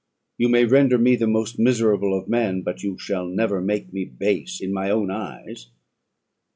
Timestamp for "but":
2.63-2.81